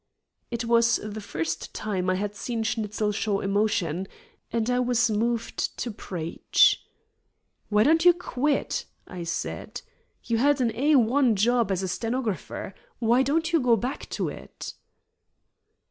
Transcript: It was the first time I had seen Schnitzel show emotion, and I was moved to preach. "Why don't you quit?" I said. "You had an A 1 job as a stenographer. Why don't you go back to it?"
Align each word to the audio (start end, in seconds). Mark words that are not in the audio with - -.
It 0.49 0.65
was 0.65 0.95
the 1.03 1.21
first 1.21 1.75
time 1.75 2.09
I 2.09 2.15
had 2.15 2.33
seen 2.35 2.63
Schnitzel 2.63 3.11
show 3.11 3.39
emotion, 3.39 4.07
and 4.51 4.67
I 4.67 4.79
was 4.79 5.11
moved 5.11 5.77
to 5.77 5.91
preach. 5.91 6.83
"Why 7.69 7.83
don't 7.83 8.03
you 8.03 8.11
quit?" 8.11 8.85
I 9.07 9.21
said. 9.23 9.83
"You 10.23 10.37
had 10.39 10.59
an 10.59 10.75
A 10.75 10.95
1 10.95 11.35
job 11.35 11.71
as 11.71 11.83
a 11.83 11.87
stenographer. 11.87 12.73
Why 12.97 13.21
don't 13.21 13.53
you 13.53 13.59
go 13.59 13.75
back 13.77 14.09
to 14.09 14.27
it?" 14.27 14.73